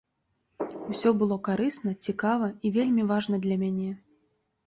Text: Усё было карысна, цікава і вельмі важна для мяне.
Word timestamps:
Усё 0.93 1.09
было 1.19 1.35
карысна, 1.47 1.91
цікава 2.09 2.47
і 2.69 2.71
вельмі 2.77 3.03
важна 3.13 3.35
для 3.45 3.55
мяне. 3.65 3.91